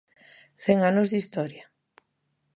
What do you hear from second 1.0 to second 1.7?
de historia.